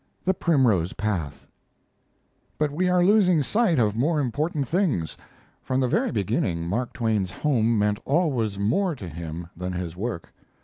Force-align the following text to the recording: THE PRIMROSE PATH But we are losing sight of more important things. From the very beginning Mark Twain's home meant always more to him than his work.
THE 0.25 0.33
PRIMROSE 0.33 0.93
PATH 0.93 1.45
But 2.57 2.71
we 2.71 2.89
are 2.89 3.05
losing 3.05 3.43
sight 3.43 3.77
of 3.77 3.95
more 3.95 4.19
important 4.19 4.67
things. 4.67 5.15
From 5.61 5.79
the 5.79 5.87
very 5.87 6.11
beginning 6.11 6.65
Mark 6.67 6.91
Twain's 6.93 7.29
home 7.29 7.77
meant 7.77 7.99
always 8.03 8.57
more 8.57 8.95
to 8.95 9.07
him 9.07 9.47
than 9.55 9.73
his 9.73 9.95
work. 9.95 10.33